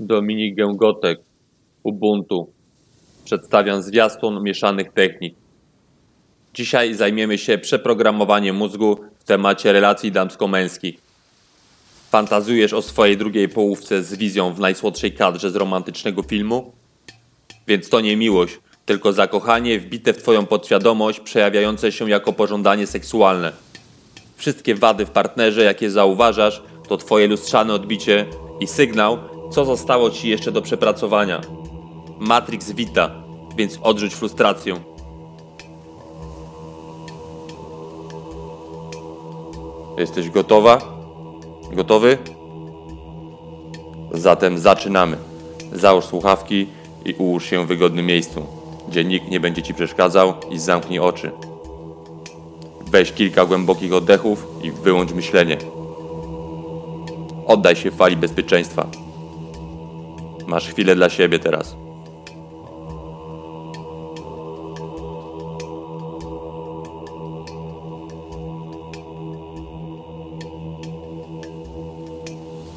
Dominik 0.00 0.54
Gęgotek, 0.54 1.20
Ubuntu. 1.82 2.50
Przedstawiam 3.24 3.82
zwiastun 3.82 4.42
mieszanych 4.42 4.92
technik. 4.92 5.34
Dzisiaj 6.54 6.94
zajmiemy 6.94 7.38
się 7.38 7.58
przeprogramowaniem 7.58 8.56
mózgu 8.56 9.00
w 9.18 9.24
temacie 9.24 9.72
relacji 9.72 10.12
damsko-męskich. 10.12 11.00
Fantazujesz 12.10 12.72
o 12.72 12.82
swojej 12.82 13.16
drugiej 13.16 13.48
połówce 13.48 14.02
z 14.02 14.14
wizją 14.14 14.54
w 14.54 14.60
najsłodszej 14.60 15.12
kadrze 15.12 15.50
z 15.50 15.56
romantycznego 15.56 16.22
filmu? 16.22 16.72
Więc 17.66 17.88
to 17.88 18.00
nie 18.00 18.16
miłość, 18.16 18.58
tylko 18.86 19.12
zakochanie 19.12 19.80
wbite 19.80 20.12
w 20.12 20.18
twoją 20.18 20.46
podświadomość, 20.46 21.20
przejawiające 21.20 21.92
się 21.92 22.10
jako 22.10 22.32
pożądanie 22.32 22.86
seksualne. 22.86 23.52
Wszystkie 24.36 24.74
wady 24.74 25.06
w 25.06 25.10
partnerze, 25.10 25.64
jakie 25.64 25.90
zauważasz, 25.90 26.62
to 26.88 26.96
twoje 26.96 27.26
lustrzane 27.26 27.74
odbicie 27.74 28.26
i 28.60 28.66
sygnał, 28.66 29.18
co 29.50 29.64
zostało 29.64 30.10
ci 30.10 30.28
jeszcze 30.28 30.52
do 30.52 30.62
przepracowania. 30.62 31.40
Matrix 32.18 32.70
wita, 32.70 33.10
więc 33.56 33.78
odrzuć 33.82 34.14
frustrację. 34.14 34.76
Jesteś 39.98 40.30
gotowa? 40.30 40.78
Gotowy? 41.72 42.18
Zatem 44.12 44.58
zaczynamy. 44.58 45.16
Załóż 45.72 46.04
słuchawki 46.04 46.66
i 47.04 47.14
ułóż 47.14 47.44
się 47.44 47.64
w 47.64 47.68
wygodnym 47.68 48.06
miejscu, 48.06 48.46
gdzie 48.88 49.04
nikt 49.04 49.28
nie 49.28 49.40
będzie 49.40 49.62
ci 49.62 49.74
przeszkadzał 49.74 50.34
i 50.50 50.58
zamknij 50.58 50.98
oczy. 50.98 51.30
Weź 52.86 53.12
kilka 53.12 53.46
głębokich 53.46 53.92
oddechów 53.92 54.46
i 54.62 54.70
wyłącz 54.70 55.12
myślenie. 55.12 55.56
Oddaj 57.46 57.76
się 57.76 57.90
fali 57.90 58.16
bezpieczeństwa. 58.16 58.86
Masz 60.46 60.68
chwilę 60.68 60.96
dla 60.96 61.08
siebie 61.08 61.38
teraz. 61.38 61.76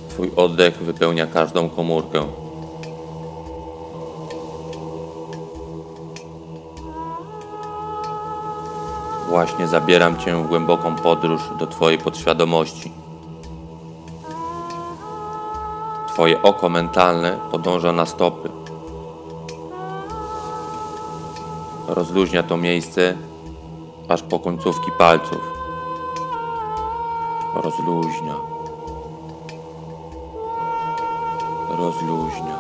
Twój 0.10 0.32
oddech 0.36 0.78
wypełnia 0.78 1.28
każdą 1.28 1.70
komórkę. 1.70 2.26
Właśnie 9.30 9.68
zabieram 9.68 10.18
cię 10.18 10.44
w 10.44 10.48
głęboką 10.48 10.96
podróż 10.96 11.42
do 11.60 11.68
Twojej 11.68 11.98
podświadomości. 11.98 12.99
Twoje 16.20 16.42
oko 16.42 16.70
mentalne 16.70 17.40
podąża 17.52 17.92
na 17.92 18.06
stopy. 18.06 18.50
Rozluźnia 21.88 22.44
to 22.44 22.58
miejsce 22.58 23.18
aż 24.10 24.22
po 24.22 24.40
końcówki 24.40 24.92
palców. 24.98 25.42
Rozluźnia. 27.56 28.36
Rozluźnia. 31.70 32.58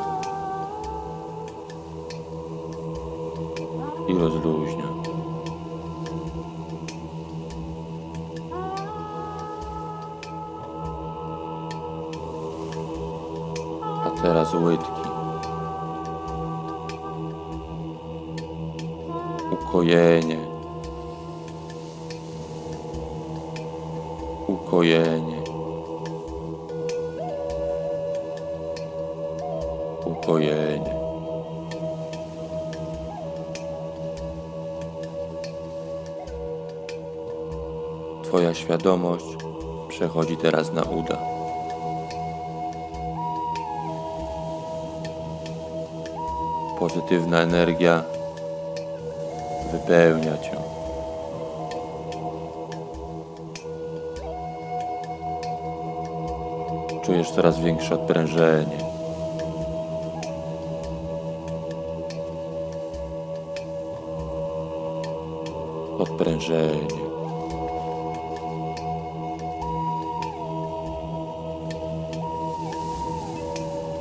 I 4.07 4.13
rozluźnia. 4.13 4.88
Teraz 14.21 14.53
łydki. 14.53 15.01
Ukojenie. 19.51 20.39
Ukojenie. 24.47 25.41
Ukojenie. 30.05 30.95
Twoja 38.23 38.53
świadomość 38.53 39.25
przechodzi 39.89 40.37
teraz 40.37 40.73
na 40.73 40.81
uda. 40.83 41.38
Pozytywna 46.89 47.41
energia 47.41 48.03
wypełnia 49.71 50.37
cię. 50.37 50.57
Czujesz 57.03 57.31
coraz 57.31 57.59
większe 57.59 57.95
odprężenie. 57.95 58.77
Odprężenie. 65.99 66.87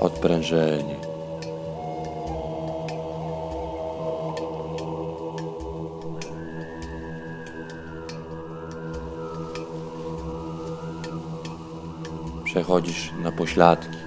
Odprężenie. 0.01 0.98
Przechodzisz 12.59 13.13
na 13.23 13.33
pośladki. 13.33 13.99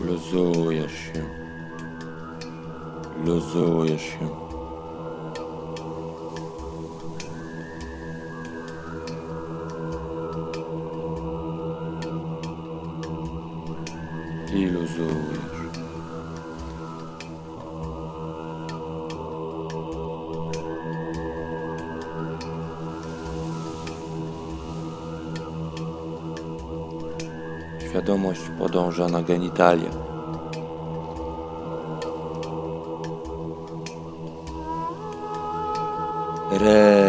Luzujesz 0.00 0.92
się. 0.92 1.24
Luzujesz 3.24 4.02
się. 4.02 4.28
I. 14.54 15.49
Świadomość 27.90 28.40
podąża 28.58 29.08
na 29.08 29.22
genitalia. 29.22 29.90
Relaks. 36.50 36.99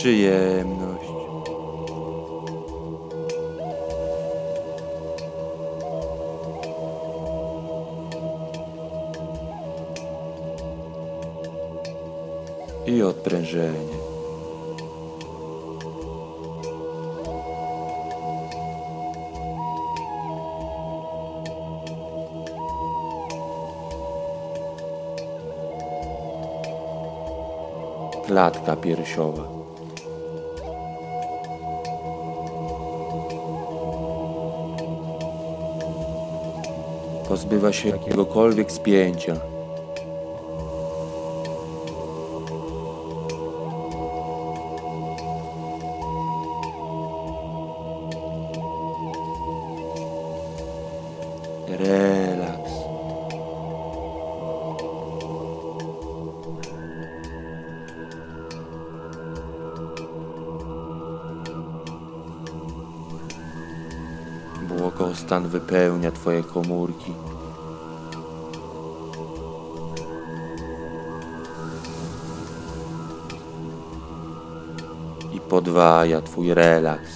Przyjemność. 0.00 1.08
i 12.86 13.02
odprężenie. 13.02 13.78
Klatka 28.26 28.76
piersiowa. 28.76 29.59
Pozbywa 37.30 37.72
się 37.72 37.88
jakiegokolwiek 37.88 38.72
spięcia. 38.72 39.36
Relaks. 51.68 52.89
Błogostan 65.30 65.60
wypełnia 65.60 66.10
Twoje 66.10 66.42
komórki. 66.42 67.14
I 75.32 75.40
podwaja 75.40 76.20
Twój 76.20 76.54
relaks. 76.54 77.10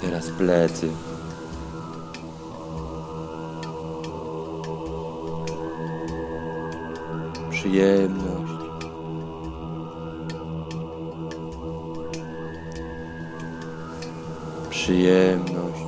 Teraz 0.00 0.30
plecy. 0.30 1.13
Przyjemność. 7.74 8.52
Przyjemność. 14.70 15.80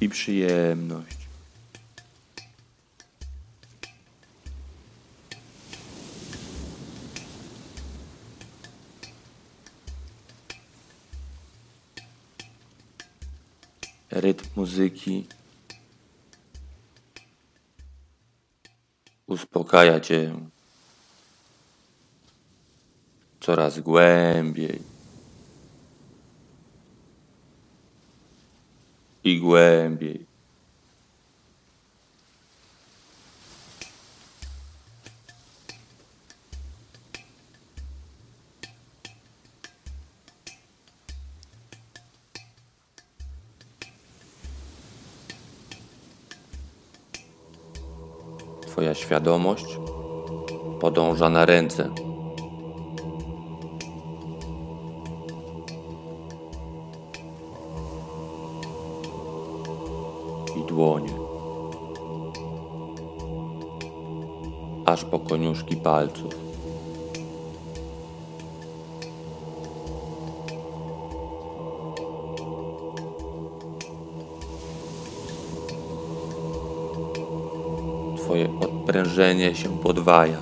I 0.00 0.08
przyjemność. 0.08 1.25
Muzyki 14.76 15.26
uspokaja 19.26 20.00
cię 20.00 20.34
coraz 23.40 23.80
głębiej 23.80 24.82
i 29.24 29.40
głębiej. 29.40 30.25
Świadomość 48.96 49.78
podąża 50.80 51.30
na 51.30 51.44
ręce. 51.44 51.90
I 60.56 60.68
dłonie. 60.68 61.12
Aż 64.86 65.04
po 65.04 65.18
koniuszki 65.18 65.76
palców. 65.76 66.45
Twoje 78.86 79.00
odprężenie 79.00 79.54
się 79.54 79.68
podwaja. 79.78 80.38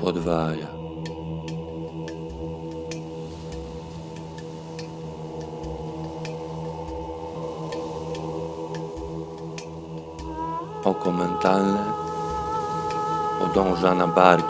Podwaja. 0.00 0.66
Oko 10.84 11.12
mentalne 11.12 11.84
podąża 13.38 13.94
na 13.94 14.06
barki. 14.06 14.45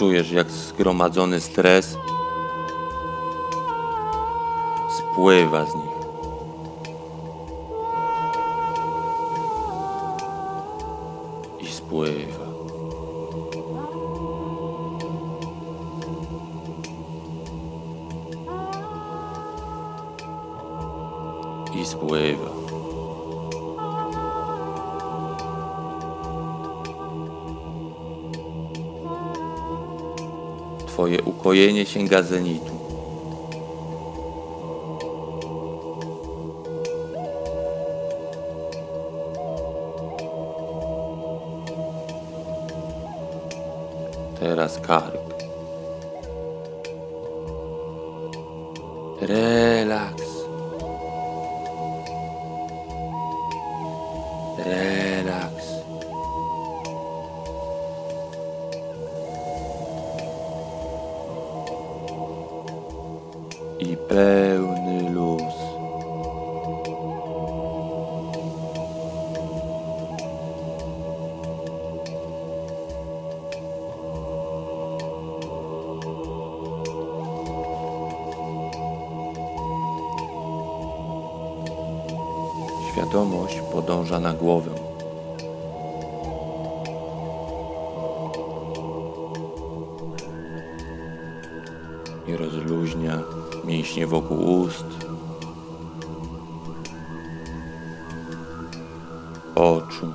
Czujesz, 0.00 0.30
jak 0.30 0.50
zgromadzony 0.50 1.40
stres 1.40 1.96
spływa 4.98 5.66
z 5.66 5.74
nich. 5.74 5.89
Ukojenie 31.70 31.86
sięga 31.86 32.22
zenitu. 32.22 32.72
Teraz 44.40 44.80
kark. 44.80 45.14
Relaks. 49.20 50.39
pełny 64.10 65.10
luz. 65.10 65.54
Świadomość 82.92 83.60
podąża 83.72 84.20
na 84.20 84.32
głowę. 84.32 84.70
I 92.26 92.36
rozluźnia 92.36 93.39
mięśnie 93.64 94.06
wokół 94.06 94.60
ust, 94.60 94.86
oczu. 99.54 100.12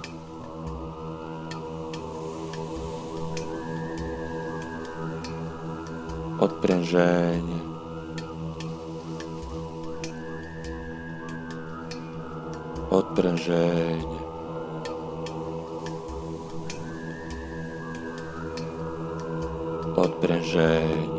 Odprężenie. 6.39 7.59
Odprężenie. 12.89 14.03
Odprężenie. 19.95 21.14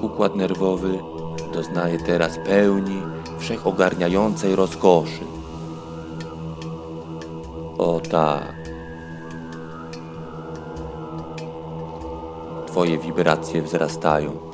Układ 0.00 0.36
nerwowy 0.36 0.98
doznaje 1.52 1.98
teraz 1.98 2.38
pełni 2.46 3.02
wszechogarniającej 3.38 4.56
rozkoszy. 4.56 5.24
O 7.78 8.00
tak. 8.10 8.54
Twoje 12.66 12.98
wibracje 12.98 13.62
wzrastają. 13.62 14.49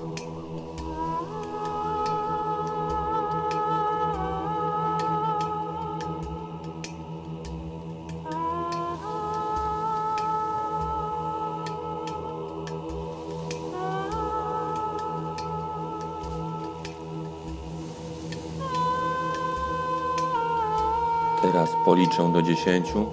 Teraz 21.53 21.71
policzę 21.85 22.33
do 22.33 22.43
dziesięciu 22.43 23.07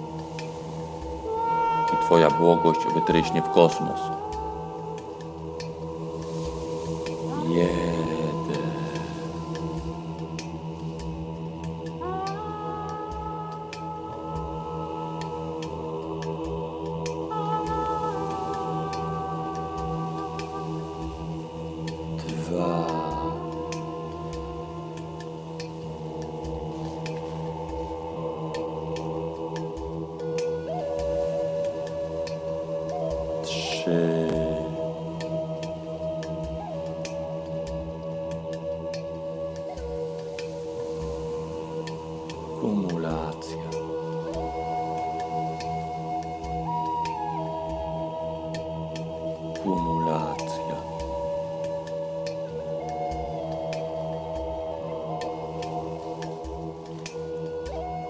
i 1.94 2.04
Twoja 2.04 2.30
błogość 2.30 2.80
wytryśnie 2.94 3.42
w 3.42 3.50
kosmos. 3.50 4.00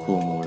Cool 0.05 0.44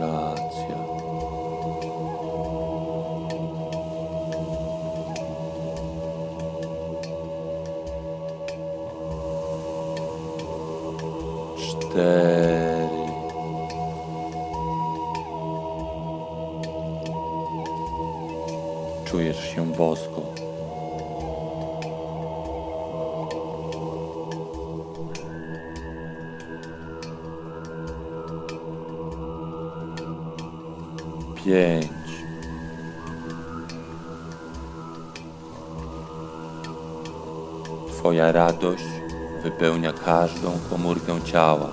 Pięć. 31.47 31.87
Twoja 37.87 38.31
radość 38.31 38.83
wypełnia 39.43 39.93
każdą 39.93 40.51
komórkę 40.69 41.21
ciała. 41.21 41.69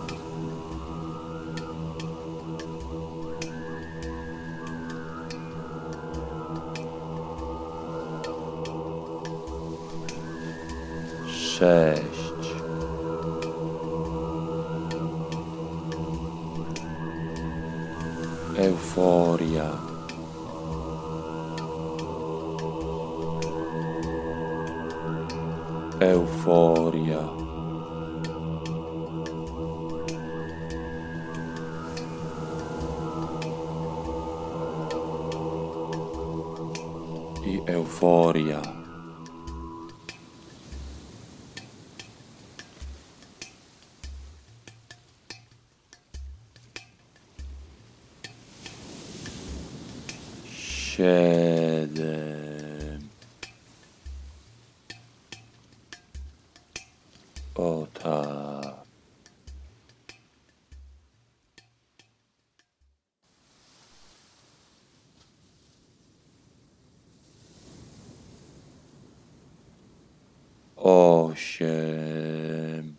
Sześć. 11.27 12.34
Euforia, 18.97 19.73
Eufória. 26.01 27.19
E 37.43 37.63
eufória. 37.67 38.84
Osiem. 71.35 72.95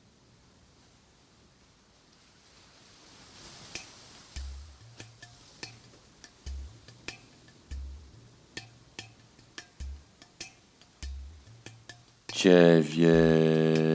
Dziewięć. 12.34 13.95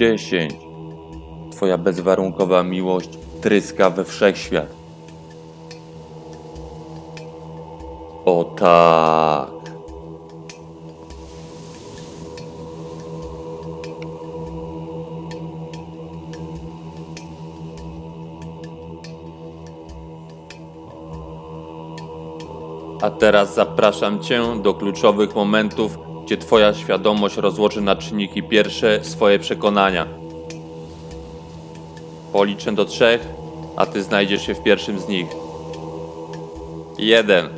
dziesięć. 0.00 0.54
Twoja 1.52 1.78
bezwarunkowa 1.78 2.62
miłość 2.62 3.10
tryska 3.40 3.90
we 3.90 4.04
wszechświat. 4.04 4.66
O 8.24 8.44
tak. 8.44 9.50
A 23.02 23.10
teraz 23.10 23.54
zapraszam 23.54 24.20
Cię 24.20 24.42
do 24.62 24.74
kluczowych 24.74 25.34
momentów 25.34 26.09
gdzie 26.30 26.36
Twoja 26.36 26.74
świadomość 26.74 27.36
rozłoży 27.36 27.80
na 27.80 27.96
czynniki 27.96 28.42
pierwsze 28.42 29.04
swoje 29.04 29.38
przekonania. 29.38 30.06
Policzę 32.32 32.72
do 32.72 32.84
trzech, 32.84 33.28
a 33.76 33.86
Ty 33.86 34.02
znajdziesz 34.02 34.46
się 34.46 34.54
w 34.54 34.62
pierwszym 34.62 35.00
z 35.00 35.08
nich. 35.08 35.26
Jeden. 36.98 37.48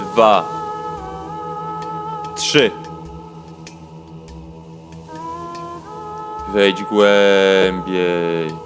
Dwa. 0.00 0.48
Trzy. 2.36 2.70
Wejdź 6.52 6.82
głębiej. 6.82 8.63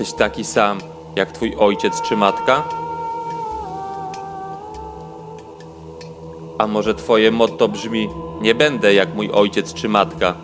Jesteś 0.00 0.18
taki 0.18 0.44
sam 0.44 0.78
jak 1.16 1.32
twój 1.32 1.56
ojciec 1.58 2.02
czy 2.02 2.16
matka? 2.16 2.62
A 6.58 6.66
może 6.66 6.94
twoje 6.94 7.30
motto 7.30 7.68
brzmi: 7.68 8.08
Nie 8.40 8.54
będę 8.54 8.94
jak 8.94 9.14
mój 9.14 9.30
ojciec 9.30 9.74
czy 9.74 9.88
matka? 9.88 10.34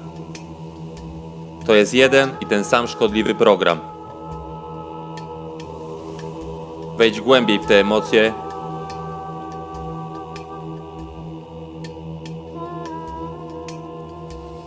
To 1.66 1.74
jest 1.74 1.94
jeden 1.94 2.36
i 2.40 2.46
ten 2.46 2.64
sam 2.64 2.88
szkodliwy 2.88 3.34
program. 3.34 3.80
Wejdź 6.96 7.20
głębiej 7.20 7.58
w 7.58 7.66
te 7.66 7.80
emocje. 7.80 8.32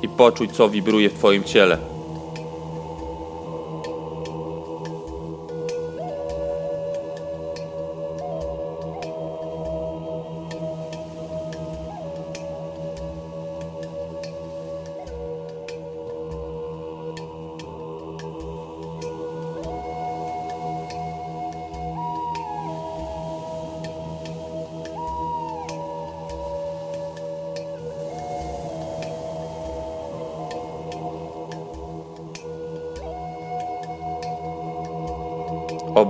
I 0.01 0.09
poczuj, 0.09 0.47
co 0.47 0.69
wibruje 0.69 1.09
w 1.09 1.13
Twoim 1.13 1.43
ciele. 1.43 1.98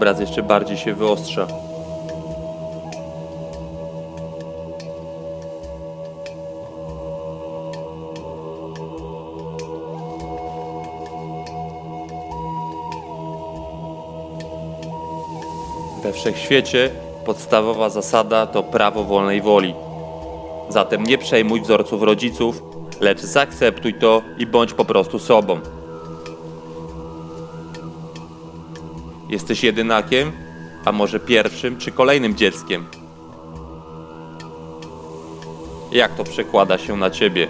Obraz 0.10 0.22
jeszcze 0.22 0.44
bardziej 0.44 0.78
się 0.78 0.94
wyostrza. 0.94 1.48
We 16.04 16.14
wszechświecie 16.14 16.90
podstawowa 17.26 17.90
zasada 17.90 18.48
to 18.48 18.64
prawo 18.64 19.04
wolnej 19.04 19.42
woli. 19.42 19.74
Zatem 20.70 21.04
nie 21.04 21.18
przejmuj 21.18 21.62
wzorców 21.62 22.04
rodziców, 22.04 22.64
lecz 23.00 23.22
zaakceptuj 23.22 23.94
to 23.94 24.22
i 24.38 24.46
bądź 24.46 24.74
po 24.74 24.86
prostu 24.86 25.20
sobą. 25.20 25.60
Jesteś 29.30 29.64
jedynakiem, 29.64 30.32
a 30.86 30.92
może 30.92 31.20
pierwszym 31.20 31.78
czy 31.78 31.92
kolejnym 31.92 32.36
dzieckiem? 32.36 32.88
Jak 35.92 36.16
to 36.16 36.24
przekłada 36.24 36.78
się 36.78 36.98
na 36.98 37.10
ciebie? 37.10 37.48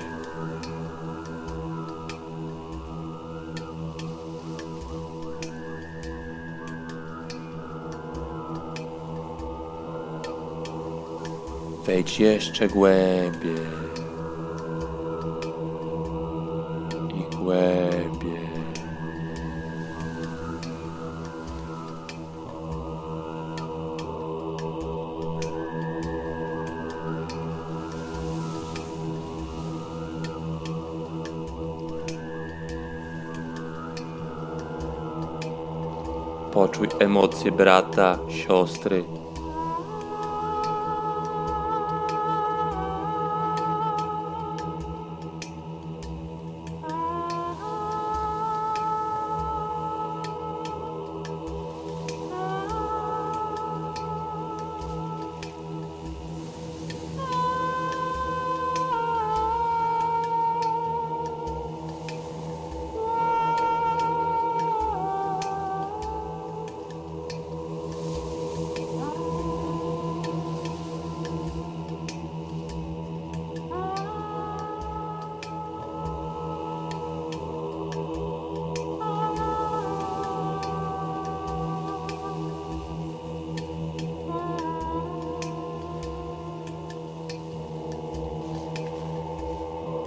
Wejdź 11.85 12.19
jeszcze 12.19 12.67
głębiej. 12.67 13.78
Poczuj 36.53 36.87
emocje 36.99 37.51
brata, 37.51 38.17
siostry. 38.29 39.18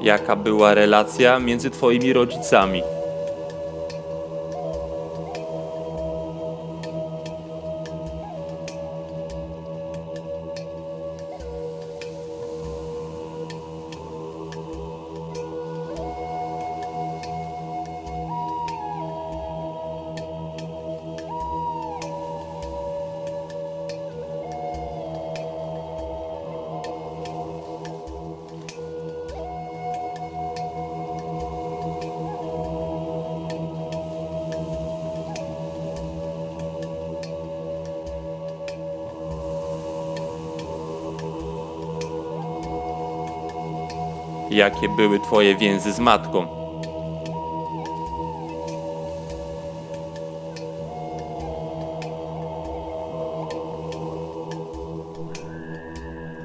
Jaka 0.02 0.36
była 0.36 0.74
relacja 0.74 1.38
między 1.38 1.70
twoimi 1.70 2.12
rodzicami? 2.12 2.82
Jakie 44.62 44.88
były 44.88 45.20
twoje 45.20 45.56
więzy 45.56 45.92
z 45.92 45.98
matką? 45.98 46.46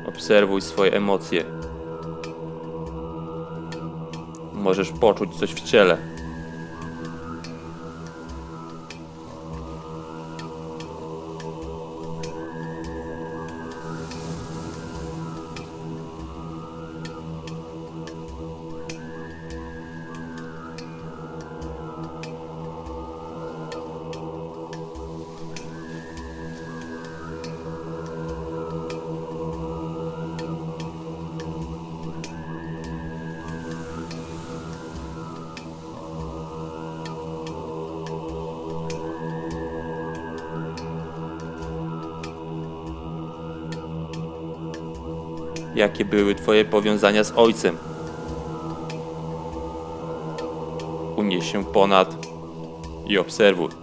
Obserwuj 0.08 0.62
swoje 0.62 0.94
emocje. 0.94 1.44
Możesz 4.54 4.92
poczuć 4.92 5.36
coś 5.36 5.54
w 5.54 5.62
ciele. 5.62 6.17
Jakie 45.78 46.06
były 46.06 46.36
Twoje 46.36 46.66
powiązania 46.66 47.24
z 47.24 47.32
ojcem? 47.36 47.78
Unieś 51.16 51.52
się 51.52 51.66
ponad 51.66 52.16
i 53.08 53.18
obserwuj. 53.18 53.77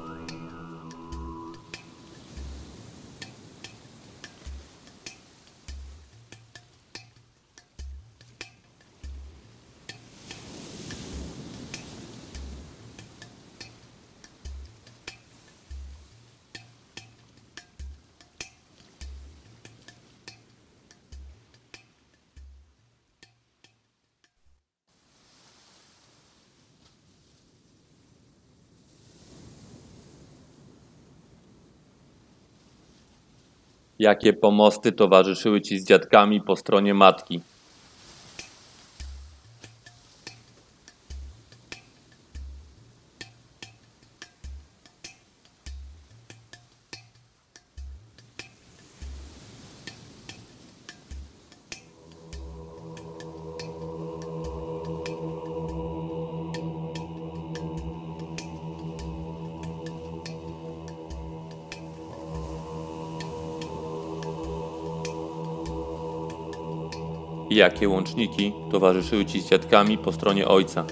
Jakie 34.05 34.33
pomosty 34.33 34.93
towarzyszyły 34.93 35.61
ci 35.61 35.79
z 35.79 35.85
dziadkami 35.85 36.41
po 36.41 36.57
stronie 36.57 36.95
matki? 36.95 37.41
Jakie 67.55 67.89
łączniki 67.89 68.53
towarzyszyły 68.71 69.27
ci 69.27 69.41
z 69.41 69.51
dziadkami 69.51 69.99
po 69.99 70.13
stronie 70.13 70.49
ojca? 70.49 70.85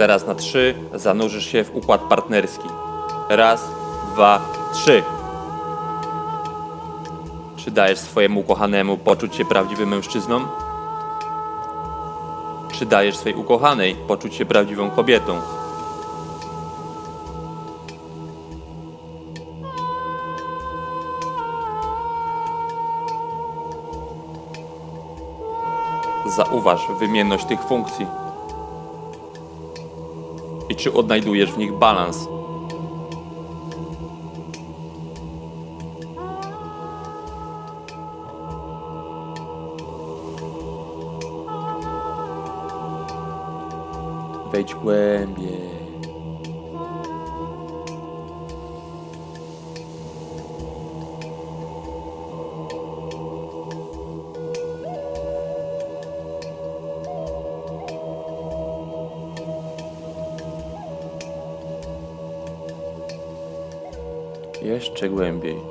Teraz 0.00 0.26
na 0.26 0.34
trzy 0.34 0.74
zanurzysz 0.94 1.46
się 1.46 1.64
w 1.64 1.76
układ 1.76 2.00
partnerski. 2.00 2.68
Raz, 3.28 3.68
dwa, 4.14 4.40
trzy. 4.72 5.02
Czy 7.56 7.70
dajesz 7.70 7.98
swojemu 7.98 8.40
ukochanemu 8.40 8.96
poczuć 8.96 9.34
się 9.36 9.44
prawdziwym 9.44 9.88
mężczyzną? 9.88 10.40
Czy 12.72 12.86
dajesz 12.86 13.16
swej 13.16 13.34
ukochanej 13.34 13.96
poczuć 14.08 14.34
się 14.34 14.46
prawdziwą 14.46 14.90
kobietą? 14.90 15.40
Zauważ 26.26 26.80
wymienność 26.98 27.44
tych 27.44 27.60
funkcji. 27.60 28.29
Czy 30.80 30.92
odnajdujesz 30.92 31.52
w 31.52 31.58
nich 31.58 31.72
balans? 31.72 32.28
Wejdź 44.52 44.74
głębiej. 44.74 45.69
Jeszcze 64.80 65.08
głębiej. 65.08 65.69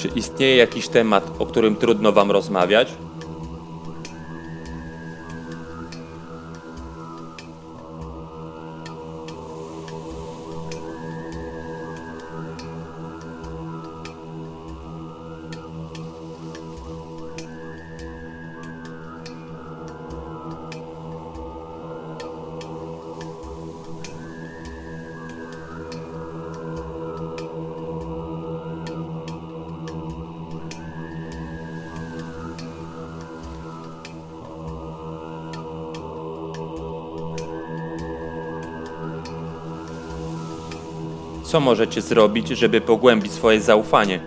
Czy 0.00 0.08
istnieje 0.08 0.56
jakiś 0.56 0.88
temat, 0.88 1.30
o 1.38 1.46
którym 1.46 1.76
trudno 1.76 2.12
Wam 2.12 2.30
rozmawiać? 2.30 2.88
Co 41.50 41.60
możecie 41.60 42.00
zrobić, 42.02 42.48
żeby 42.48 42.80
pogłębić 42.80 43.32
swoje 43.32 43.60
zaufanie? 43.60 44.20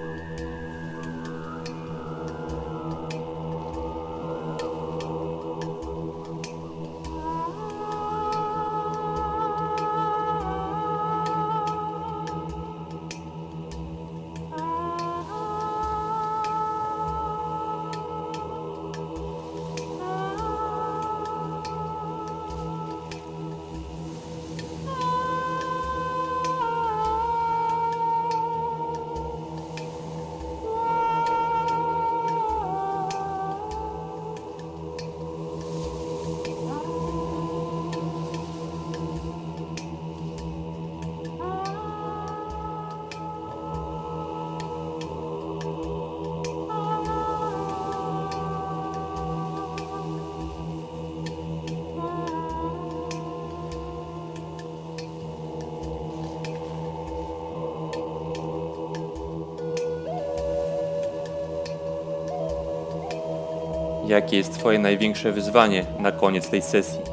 Jakie 64.14 64.38
jest 64.38 64.60
Twoje 64.60 64.80
największe 64.80 65.32
wyzwanie 65.32 65.86
na 66.00 66.12
koniec 66.12 66.50
tej 66.50 66.62
sesji? 66.62 67.13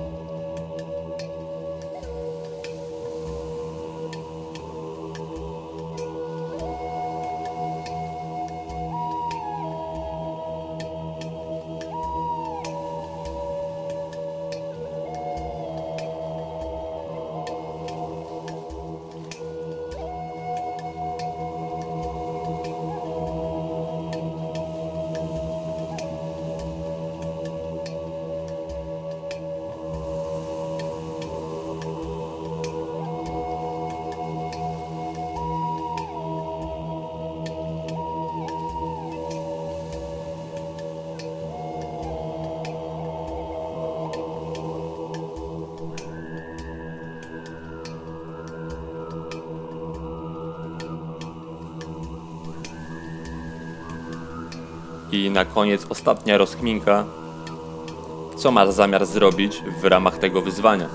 I 55.21 55.31
na 55.31 55.45
koniec 55.45 55.87
ostatnia 55.89 56.39
rozkminka. 56.39 57.05
Co 58.37 58.51
masz 58.51 58.71
zamiar 58.71 59.07
zrobić 59.07 59.63
w 59.83 59.85
ramach 59.85 60.19
tego 60.19 60.43
wyzwania? 60.43 60.89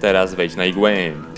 Teraz 0.00 0.34
wejdź 0.34 0.56
najgłębiej. 0.56 1.29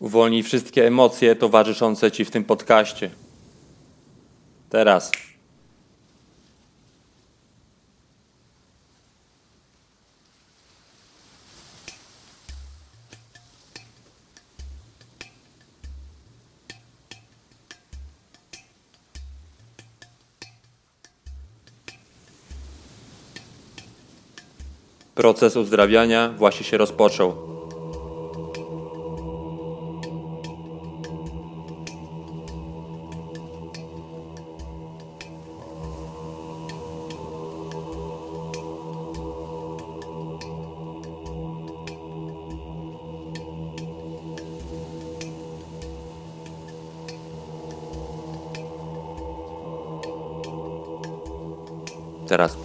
Uwolnij 0.00 0.42
wszystkie 0.42 0.86
emocje 0.86 1.36
towarzyszące 1.36 2.10
Ci 2.10 2.24
w 2.24 2.30
tym 2.30 2.44
podcaście. 2.44 3.10
Teraz. 4.70 5.12
Proces 25.14 25.56
uzdrawiania 25.56 26.28
właśnie 26.28 26.66
się 26.66 26.76
rozpoczął. 26.78 27.47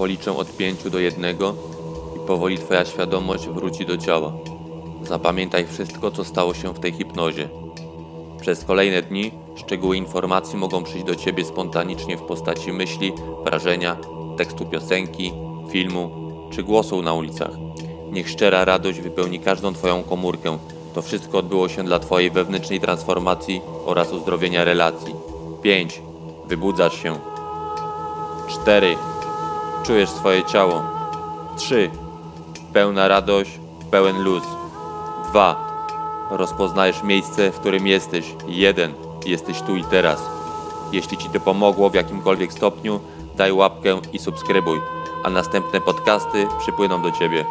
Policzę 0.03 0.37
od 0.37 0.57
pięciu 0.57 0.89
do 0.89 0.99
jednego 0.99 1.55
i 2.15 2.27
powoli 2.27 2.57
Twoja 2.57 2.85
świadomość 2.85 3.47
wróci 3.47 3.85
do 3.85 3.97
ciała. 3.97 4.33
Zapamiętaj 5.03 5.67
wszystko, 5.67 6.11
co 6.11 6.23
stało 6.23 6.53
się 6.53 6.73
w 6.73 6.79
tej 6.79 6.91
hipnozie. 6.91 7.49
Przez 8.41 8.65
kolejne 8.65 9.01
dni 9.01 9.31
szczegóły 9.55 9.97
informacji 9.97 10.57
mogą 10.57 10.83
przyjść 10.83 11.05
do 11.05 11.15
Ciebie 11.15 11.45
spontanicznie 11.45 12.17
w 12.17 12.21
postaci 12.21 12.73
myśli, 12.73 13.13
wrażenia, 13.45 13.97
tekstu 14.37 14.65
piosenki, 14.65 15.33
filmu 15.69 16.09
czy 16.51 16.63
głosu 16.63 17.01
na 17.01 17.13
ulicach. 17.13 17.51
Niech 18.11 18.29
szczera 18.29 18.65
radość 18.65 18.99
wypełni 18.99 19.39
każdą 19.39 19.73
Twoją 19.73 20.03
komórkę. 20.03 20.57
To 20.93 21.01
wszystko 21.01 21.37
odbyło 21.37 21.69
się 21.69 21.83
dla 21.83 21.99
Twojej 21.99 22.31
wewnętrznej 22.31 22.79
transformacji 22.79 23.61
oraz 23.85 24.11
uzdrowienia 24.13 24.63
relacji. 24.63 25.15
5. 25.61 26.01
Wybudzasz 26.47 27.03
się. 27.03 27.19
4. 28.47 28.95
Czujesz 29.83 30.09
swoje 30.09 30.43
ciało. 30.43 30.83
3. 31.55 31.91
Pełna 32.73 33.07
radość, 33.07 33.59
pełen 33.91 34.23
luz. 34.23 34.43
2. 35.29 35.73
Rozpoznajesz 36.31 37.03
miejsce, 37.03 37.51
w 37.51 37.59
którym 37.59 37.87
jesteś. 37.87 38.35
1. 38.47 38.93
Jesteś 39.25 39.61
tu 39.61 39.75
i 39.75 39.83
teraz. 39.83 40.21
Jeśli 40.91 41.17
Ci 41.17 41.29
to 41.29 41.39
pomogło 41.39 41.89
w 41.89 41.93
jakimkolwiek 41.93 42.53
stopniu, 42.53 42.99
daj 43.35 43.51
łapkę 43.51 43.99
i 44.13 44.19
subskrybuj, 44.19 44.79
a 45.23 45.29
następne 45.29 45.81
podcasty 45.81 46.47
przypłyną 46.59 47.01
do 47.01 47.11
Ciebie. 47.11 47.45